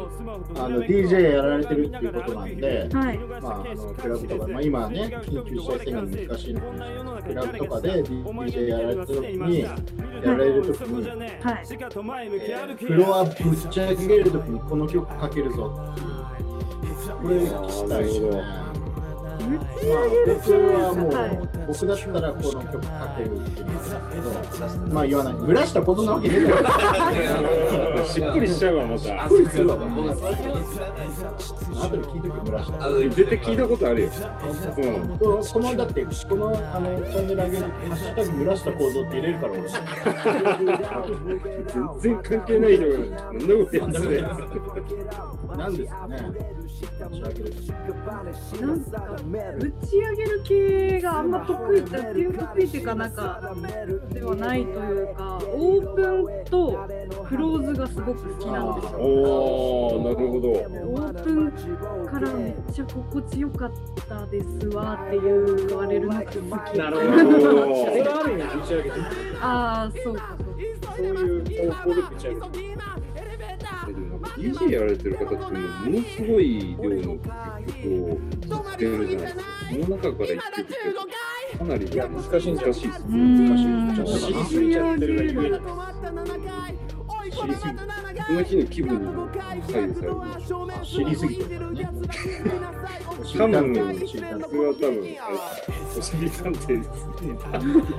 [0.56, 3.18] あの DJ やられてるっていうことなんではい。
[3.18, 9.76] まあ、あのクラブとか、まあ、今ね、緊急事態宣言難しいのかもしれないクラブとかで DJ やられた時に、や
[10.22, 11.02] られる時に、
[11.42, 11.66] はい。
[12.32, 16.08] えーフロアぶっち上げる時にこの曲かけるぞっていう、
[17.06, 18.42] これ聞きたいですね。
[19.38, 25.34] ぶちまあ上げる僕はもう、はい僕だったらこの曲かけるっていうんですけど、まあ言わない。
[25.34, 28.04] 村下こんなわけねえだろ。
[28.06, 29.76] しっくりしちゃうわまたあ、そうですよ。
[29.76, 31.28] 僕最近知らないですよ。
[31.78, 32.84] 後で聞いとけ村下。
[32.84, 34.10] あの絶対聞いたことあるよう
[34.80, 39.62] んこのこのだってこのあのチャンネル上げるハッシュタグ村下構造って入れるから俺。
[42.00, 43.98] 全然関係ない人がそんなことやって
[45.56, 46.57] なんですかね。
[46.68, 47.54] 打ち上げる
[48.60, 49.16] なんか
[49.58, 53.40] ぶち上げる系があんま得得意って強得意っていうかなんか
[54.12, 56.88] ではないというかオープンと
[57.26, 61.50] クローズがすごく好きなんですよおおなるほどオープン
[62.06, 63.72] からめっちゃ心地よかっ
[64.08, 67.40] たですわっていう言われるのが好きなるほど。
[67.40, 69.04] それはある意味打ち上げてる。
[69.40, 73.07] ああそうかそういう方向で打ち上げてる。
[74.36, 77.32] DJ やられてる方っていうのはものすごい量の曲
[78.04, 79.42] を知ってるじゃないですか。
[79.70, 83.16] その中から一曲ってかなりいや難しいんじゃない難しいですうね。
[83.16, 85.38] ーんちょっと知りすぎちゃってるがゆえに。
[85.38, 86.97] 知りすぎ
[87.32, 87.46] そ
[88.32, 89.94] の日の気分に左右される。
[90.84, 92.04] 知りすぎてる多分、
[93.28, 93.48] それは
[94.74, 94.96] 多分、
[95.98, 96.88] おしり探偵です。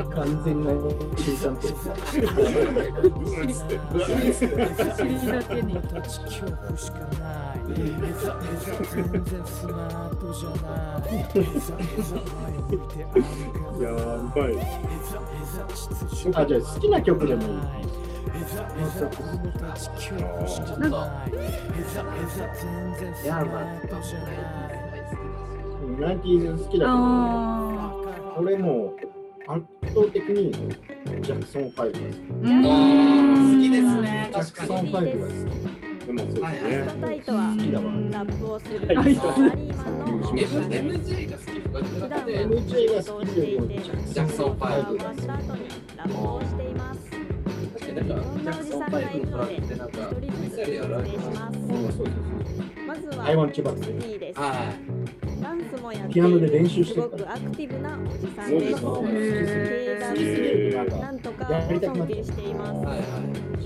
[0.10, 0.68] 完全な
[1.16, 1.62] 知りたんて。
[4.96, 5.68] 知りだけに
[6.00, 6.16] し
[6.90, 7.76] かない全
[9.24, 10.68] 然スマートじゃな
[11.06, 11.10] い
[13.82, 13.86] や
[14.36, 14.52] ばい。
[16.34, 17.50] あ、じゃあ好きな曲でもいい。
[20.80, 20.92] なん。
[20.92, 21.26] か
[23.26, 23.66] ヤーマン
[26.00, 27.94] ナインティーズ好きだけど、あ
[28.38, 28.94] 俺も
[29.48, 29.62] 圧
[29.94, 30.52] 倒的に
[31.22, 31.98] ジャクソン5が好き。
[31.98, 32.52] ーうーん
[33.56, 35.06] 好きですねジャクソン5が好
[36.06, 36.48] でもそうですね。
[38.12, 39.16] ラップをする MJ
[41.30, 41.50] が好き
[42.32, 44.60] MJ が好きジャクソン5
[47.94, 49.20] 5が好終わった後にラップをしています。
[49.20, 50.00] 確かになんかジャクソン5のトラックってなんか
[51.18, 52.04] ます。
[52.88, 54.40] まずはーです。
[54.40, 54.74] は
[55.42, 58.82] ダンスもやってピアノで練習してるからごくアクティブなおじさんです。
[58.82, 62.72] そうです経ダンスへーなんとか尊敬しています。
[62.72, 63.00] はいはい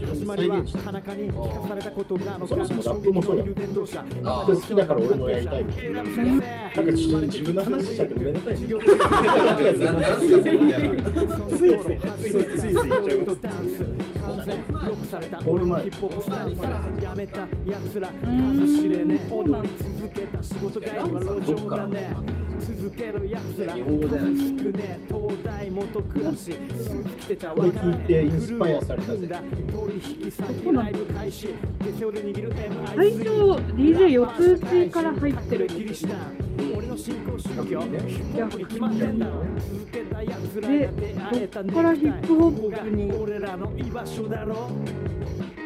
[0.04, 6.02] 始まりは田中に聞かされたことなのかそもそもラップもそうだよ伝道者あ好きだから俺もやりたいな。
[6.04, 6.14] んか
[6.76, 8.68] ちょっと自分の話しちゃってごめんなさいね。
[8.68, 11.68] なんなんすかそれみたいなついつい
[12.20, 13.80] ついついつい言っちゃいます
[14.50, 16.70] ロックされたオールマイヒップホップスタイルから
[17.02, 17.48] やめたや
[17.92, 19.93] つらん数知れねえ踊り続けた
[20.42, 22.16] 仕事帰りは路上だね。
[22.60, 29.28] 続けるやつら日本語じゃない少ねえ東大元暮らしスーツ着てたこれ聞いてインスパイアされたぜ。
[29.28, 31.48] 取引先ライブ開始
[31.84, 33.24] 手帳で握る MI 最初
[33.74, 35.68] DJ4 つ打ちから入ってる。
[36.78, 39.32] 俺の信仰宗教ヒップホップに決まってんだろ。
[39.58, 43.12] 続けたやつらでが出会えたどっからヒップホップに。
[43.12, 44.70] 俺らの居場所だろ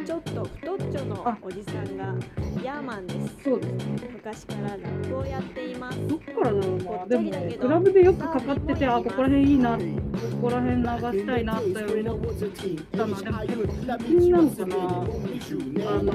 [0.08, 2.16] ちょっと太っちょのおじさんが
[2.64, 3.36] ヤーマンです。
[3.44, 6.08] そうです昔からラップをやっています。
[6.08, 7.06] どっからだろうな。
[7.08, 9.78] でもクラブでよくかかっててあここら辺いいな。
[9.78, 9.84] こ
[10.44, 10.84] こら辺流
[11.20, 11.60] したいな。
[11.60, 12.50] って思ったのでも最
[14.00, 14.78] 近なのかな
[15.86, 16.14] あの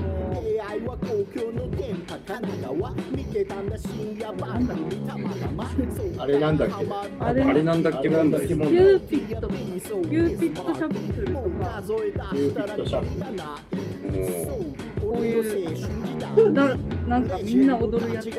[6.19, 6.75] あれなんだっけ
[7.21, 8.09] あれあれなんだっけ？
[8.09, 8.49] 問題。
[8.49, 11.83] Cupid Cupid Shuffle とか。
[11.83, 13.82] Cupid Shuffle。
[14.11, 18.31] もこういうだなんかみんな踊るやつ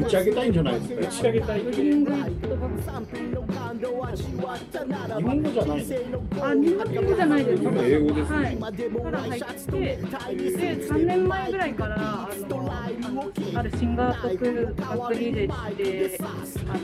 [0.00, 1.00] 打ち上げたいんじゃないですか。
[1.00, 1.60] 打ち上げたい。
[1.60, 1.66] 日
[5.22, 5.80] 本語じゃない。
[5.80, 8.36] あ日本語じゃないです英語ですね。
[8.36, 8.70] はい、か
[9.10, 9.98] ら入って、で
[10.88, 16.24] 3年前ぐらいからあのあるシンガーとクバック DJ してあ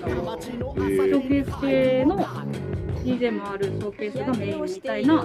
[0.09, 2.17] のショーケース系の
[3.07, 5.25] DJ もあるショーケースがメインみたいな、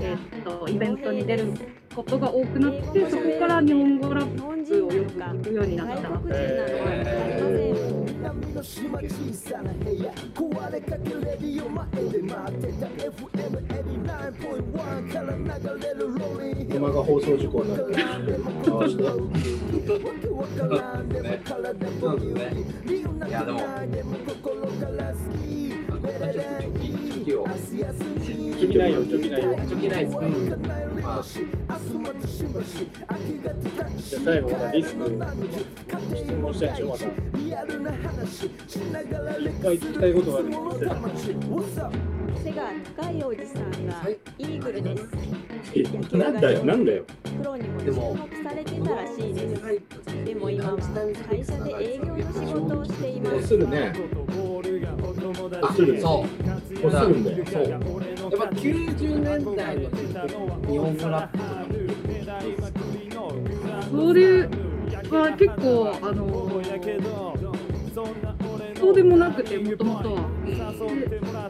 [0.00, 1.52] えっとイベントに出る
[1.94, 4.64] ことが多くなってそこから日本語ラップをよ
[5.04, 6.88] く聞くようになったのは分かりません。
[16.70, 17.96] 車が放送事故になって
[18.32, 18.38] る。
[26.08, 29.42] チョキをチョキないよ、チョキない。
[29.42, 29.54] よ。
[29.68, 35.04] チョキないじゃあ最後またリスク
[36.16, 37.04] 質問したいんでしょ、また。
[39.38, 40.56] 一回聞きたいことがあるんで
[41.18, 42.17] す。
[42.42, 45.08] 背が高いおじさんがイーグルです。
[46.16, 46.64] なんだよ。
[46.64, 47.04] なんだよ。
[47.38, 47.94] プロにも注目
[48.42, 49.62] されてたらしいです。
[50.24, 50.78] でも今は
[51.28, 53.48] 会社で営業の仕事をしています。
[53.48, 53.92] するね。
[55.62, 56.28] あするそう
[56.80, 57.44] こするんだよ。
[57.46, 57.86] そうやっぱ
[58.54, 59.90] 90年代の
[60.68, 61.38] 日本語ラップ
[63.90, 64.42] それ
[65.10, 66.26] は結構あの
[68.88, 70.14] そうでもなくてもともと。
[70.14, 70.20] は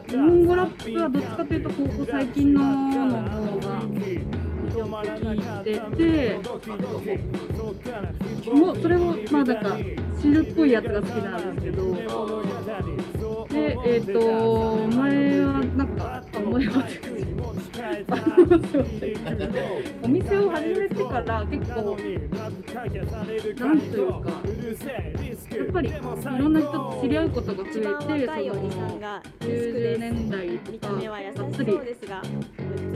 [0.05, 4.11] で日本語ラップはどっちかというとここ最近のの方が聞
[5.61, 6.37] いてて
[8.51, 8.99] もうそれを
[9.31, 9.77] まあなんか
[10.21, 11.95] チルっぽいやつが好きなんですけど
[13.47, 14.19] でえっ、と
[14.87, 16.83] 前はなんかあ前は
[18.49, 22.39] お店を始めてから結構なんというか
[25.55, 27.93] やっぱりいろんな人と知り合うことが増えてその
[29.39, 31.03] 90年代とかが
[31.47, 31.79] っつり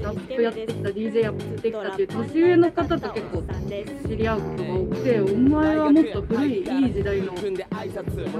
[0.01, 3.43] ラップやってきた DJ やってきたっていう年上の方と結構
[4.07, 7.53] 知り合うことが多くてお前はもっと古いいい時代のバン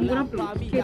[0.07, 0.83] ドラップも聴け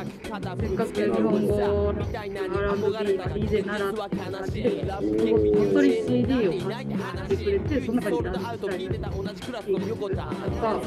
[0.60, 5.38] せっかく日本語 R&B が DJ 習ってたしこ
[5.70, 6.88] っそり CD を買っ
[7.30, 8.74] てくれてその中に出したりとか
[9.36, 9.62] 作った
[10.74, 10.82] ん。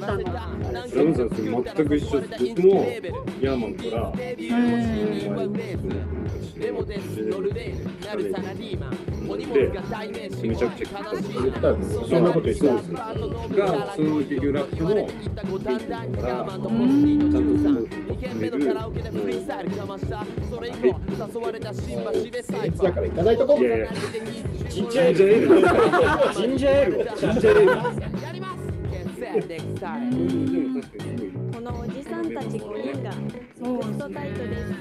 [0.00, 1.30] だラムさん。
[1.30, 2.86] それ全く一緒です僕も
[3.40, 4.36] ヤーマンからで
[10.48, 10.88] めちゃくちゃ
[11.32, 12.24] 言ったらそん。
[12.24, 15.02] なこと言ってないですよがそのレギュラーもから
[16.08, 16.46] ちゃん。
[16.62, 16.68] と
[20.50, 20.70] その止め
[21.52, 21.60] る
[22.82, 23.88] だからいただいとこいやいや。
[24.68, 25.60] ジンジャーエール。
[26.34, 27.16] ジンジャーエール。
[27.16, 28.00] ジンジャーエール。
[29.30, 30.90] でも確かにす
[31.54, 33.12] このおじさんたち5人が
[33.60, 34.72] グッドタイトです。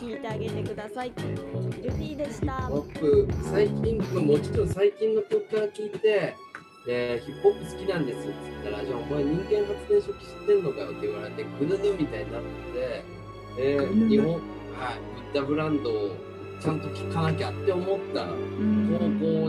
[0.00, 1.12] 聞いてあげてください。
[1.82, 2.68] ルフィでした。
[2.70, 6.34] 僕、最近、まあもちろん最近の曲から聞いて、
[6.86, 12.42] でヒップホップ好きなんですって言ったら、じゃあお前人間発電所知ってんのかよって言われて、グヌヌみたいになっ
[12.72, 13.04] て、
[13.56, 13.78] で
[14.08, 14.40] 日本、はい、
[15.32, 16.16] ブッダブランドを
[16.64, 18.30] ちゃんと聴かなきゃって思った高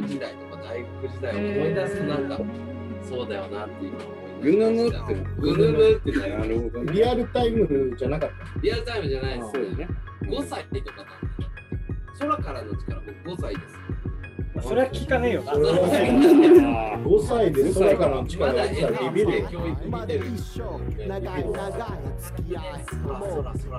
[0.02, 2.38] 校時代とか大学時代を思い出すとなんか、
[3.08, 6.92] そうだよなっていうのをグヌヌってグヌヌってね、なるほどね。
[6.92, 8.36] リアルタイムじゃなかった。
[8.62, 9.88] リアルタイムじゃないですそうですね。
[10.24, 11.46] 5歳とかなんで
[12.20, 13.80] 空からの力、僕5歳です。
[14.62, 20.26] それは聞かねえよな5歳で空からの力が来たらビビるよ教育見てる。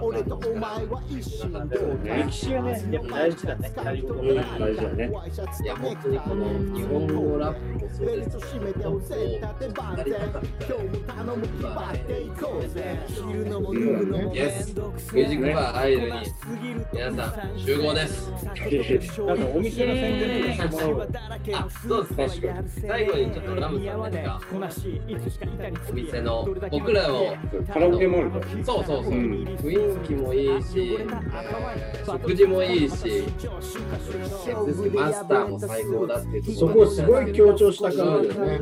[0.00, 1.48] 俺とお前は一緒
[2.04, 4.06] 歴史はねやっぱ大事だね大事
[4.82, 5.10] だね
[5.62, 6.44] いや、本当にこの
[6.76, 10.74] 日本のラップもそうですけど、本当やりたかった
[11.14, 11.24] ら、
[11.74, 12.00] まあね、
[14.34, 16.16] イエス、ミュージックバーアイルに
[16.92, 18.30] 皆さん集合です。
[18.30, 18.56] なん
[19.38, 21.06] かお店の宣伝とかしてもらおうよ
[21.58, 22.64] あ、そうですね。
[22.88, 24.40] 最後にちょっとラムさん何か
[25.90, 27.36] お店の僕らを
[27.72, 33.24] カラオケもあるからそうそうそう、うん雰囲気もいいし、えー食事もいいし、
[34.94, 38.60] マスターも最高だっていうとそこをすごい強調したからだよね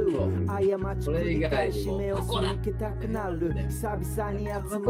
[1.00, 2.70] それ以外にも、ここだ僕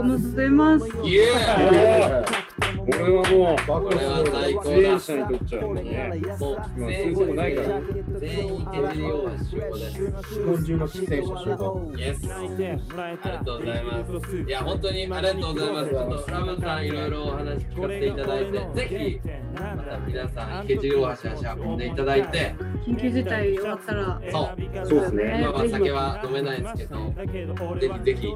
[0.02, 0.86] も吸えます。
[1.04, 2.24] イエー
[2.84, 5.00] これはもうこれは最高だ。
[5.00, 7.80] 者にとっちゃうねもうまあ全員ないから
[8.18, 8.66] 全員
[9.50, 10.34] 集合です。
[10.34, 12.32] 日本中の出演者集合イエス。
[12.32, 14.36] ありがとうございます。
[14.36, 15.90] いや、本当にありがとうございます。
[15.90, 19.20] ちょっとラムさんいろいろお話聞かせていただいて、ぜひ、
[19.54, 22.54] また皆さん、池尻大橋足運んでいただいて、
[22.86, 24.20] 緊急事態終わったら。
[24.30, 24.86] そう。
[24.86, 28.34] そうですね今は酒は飲めないですけど、ぜひぜひ、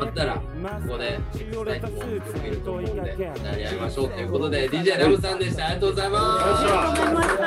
[0.00, 0.42] あったら、こ
[0.88, 5.66] こで、したい人もいると思うんで、やり合いましょうということで、DJ ラムさんでした。
[5.66, 7.37] ありがとうございます。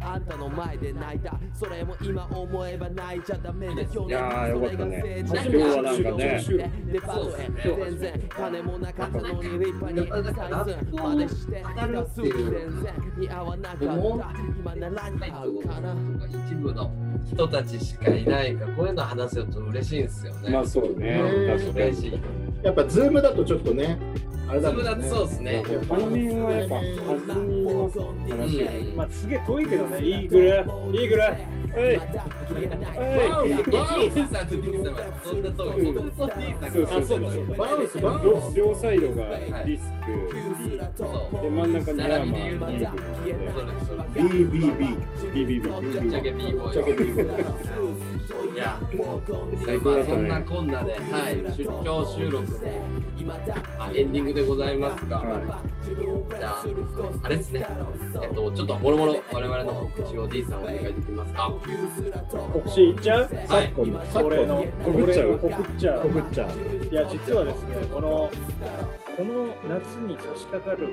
[0.00, 1.38] あんたの前で泣いた。
[1.52, 3.72] それも今思えば泣いちゃダメだ。
[3.74, 5.24] いやーよかったね。
[5.26, 6.44] 今日はなんかね。
[6.86, 7.50] デパートへ。
[7.88, 11.62] 全然金もなかったのに立派に採寸までして。
[11.62, 15.94] ガス全然似合わなかった今なら似合うかな
[16.28, 16.90] 一部の
[17.26, 20.50] 人たちしかいないから、こういうの話せると嬉しいんですよね。
[20.50, 21.20] まあそうね。
[21.48, 21.86] 確かに。
[21.86, 22.20] 嬉しい。
[22.62, 23.98] やっぱズームだとちょっとね
[24.48, 25.62] あれだもんズームだとそうですね。
[25.90, 26.74] あの辺はやっぱ
[27.34, 28.64] 弾みの話
[28.96, 30.00] まあすげえ遠いけどね。
[30.02, 31.30] いいぐらいいいぐらい
[31.68, 31.98] はい。
[31.98, 35.92] バウンス、バウンスさんって言ってたからそんな通り。
[35.92, 37.20] 僕も兄さんがそうそうそう
[37.56, 40.08] バウンスバウンス両サイドがディスク
[41.42, 42.10] で真ん中にヤー。
[42.18, 44.96] マン並びで言うとそれそれ BBB
[45.34, 46.72] BBB ぶっちゃけ B ボー。
[46.80, 47.87] イ
[48.28, 48.78] いや、
[49.82, 52.78] まあそんなこんなで、はい、出張収録で、
[53.78, 55.22] あエンディングでございますが、
[56.38, 56.64] じゃあ、
[57.22, 57.66] あれですね、
[58.22, 61.50] えっと、ちょっともろもろ我々の告知を D さんお願いできますか？
[62.52, 63.30] 告知いっちゃう？
[63.48, 66.00] はい、俺の告っちゃう俺の告っちゃう。
[66.02, 66.48] 告っちゃう。
[66.84, 68.30] いや実はですねこの
[69.18, 70.90] この夏に差し掛かるとこ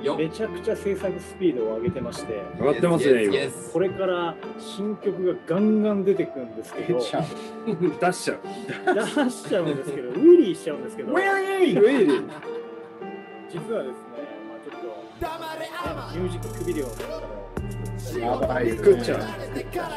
[0.00, 3.36] ろよでめちゃくちゃ制作スピードを上げてまして上がってますね今。
[3.72, 7.24] これから新曲がガンガン出てくるんですけど出ちゃう。
[8.00, 8.38] 出しちゃう。
[8.92, 11.12] 出しちゃうんですけどウィリーしちゃうんですけど。
[11.12, 12.28] ウェイリー。
[13.48, 14.18] 実はですね、
[14.50, 17.22] まあ、ちょっとミュージックビデオとかを
[17.98, 19.18] 作ってやばい作っちゃう。
[19.20, 19.22] ち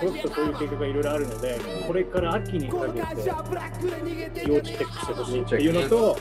[0.05, 3.01] ょっとそういう計画がいろいろあるので、これから秋にかけて
[4.47, 6.19] 要チェックしてほしいっていうのと、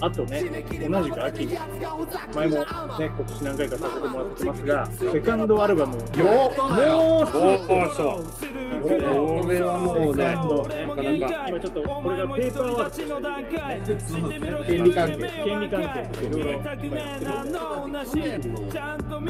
[0.00, 0.42] あとね、
[0.88, 1.58] 同じく秋に、
[2.34, 2.64] 前もね、
[3.16, 5.96] 告知何回かさせてもらってますが、セカンドアルバム。
[5.96, 7.94] を、もうそう。
[7.94, 8.24] そう。
[8.84, 8.88] こ
[9.48, 11.48] れはもうね、なかなか。
[11.48, 12.96] 今ちょっとこれがペーパーワーク
[14.66, 15.16] 権利関係。
[15.44, 16.26] 権利関係。
[16.26, 16.50] いろいろ
[16.82, 17.30] 今やってる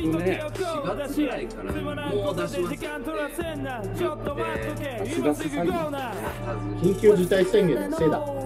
[0.00, 1.72] んでね、4月ぐらいから
[2.10, 2.74] もう出します
[5.02, 5.68] 足出す詐欺。
[6.82, 8.43] 緊急事態宣言のせいだ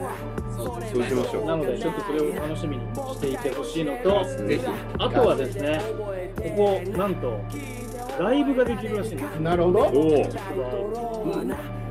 [0.92, 1.44] そうしましょう。
[1.44, 4.20] なのでちょっとそれを楽しみにしていてほしいのと、
[4.98, 5.80] あとはですね、
[6.36, 7.40] ここなんと
[8.18, 9.40] ライブができるらしいんです。
[9.40, 9.82] なるほど。
[9.82, 9.98] だから、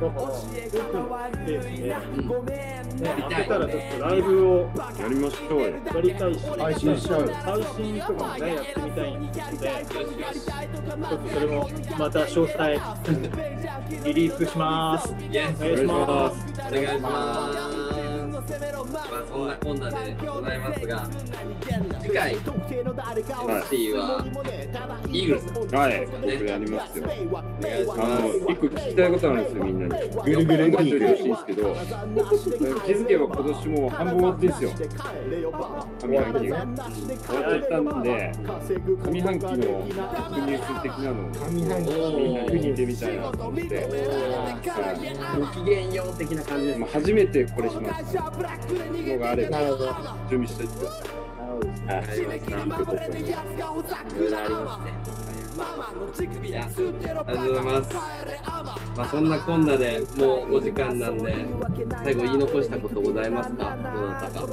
[0.00, 4.70] 奥のスペースで、ね、開けたらちょっとライブを
[5.00, 5.66] やりましょうよ。
[5.68, 5.72] や
[6.02, 11.68] りたいし、配信しちゃう配信とかもね、やってみたいので、ちょっとそれも
[11.98, 12.78] また詳細
[14.04, 15.12] リリースします。
[15.12, 16.36] お願いします。
[16.68, 17.10] お願いしま
[17.84, 17.87] す。
[18.38, 21.08] まあそんなこんなでございますが、
[22.00, 24.24] 次回、シティは
[25.08, 25.74] イーグルス。
[25.74, 27.04] はい、これやりますよ。
[27.04, 27.08] お
[27.60, 28.38] 願いしあます。
[28.38, 30.10] の、一個聞きたいことあるんですよ、みんなに。
[30.24, 31.74] ぐるぐる考えておいてほしいんですけど、
[32.86, 34.70] 気づけば今年もう半分終わってんですよ。
[36.00, 36.66] 上半期が。
[37.18, 38.32] 終わっちゃったんで、
[39.10, 45.08] 上半期のニュース的なのを上半期みんなに聞いてみたいなと思って、はい
[45.38, 48.30] ごきげんよう的な感じですまあ、初めてこれしました
[49.12, 49.58] のがあれば
[54.30, 54.64] なるほ
[55.60, 55.92] あ
[56.42, 57.94] りがとうございます。
[58.96, 61.46] まあそんなこんなでもうお時間なんで、
[62.04, 63.76] 最後言い残したことございますか？
[63.94, 64.46] どなたか。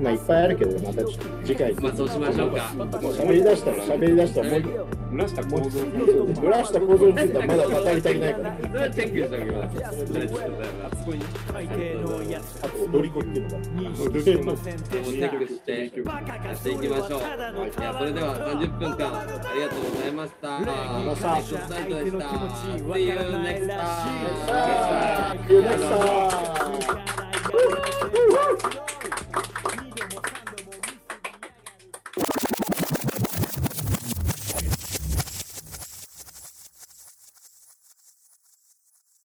[0.00, 2.62] まあいっぱいあるけどまたちょっと次回まあそうしましょうか。
[2.72, 4.62] 喋り出したら喋り出したらもう
[5.14, 5.80] ブラした構造
[6.40, 9.78] ブラした構造についてはまだ語り足りないからそれはチェックしておきます。
[11.54, 12.58] ありがとうございます。
[12.64, 14.42] あと踊り子っていうのがもうチェ
[15.30, 17.20] ックしてやっていきましょう。
[17.20, 17.22] い
[17.80, 19.63] や、それでは30分間ありがとうございました。
[19.64, 22.24] ネクストサイトでした。
[22.92, 24.08] See you next time.
[25.46, 25.88] See you next
[28.68, 29.03] time.